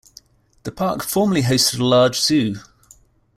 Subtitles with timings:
[0.63, 2.55] The park formerly hosted a large zoo.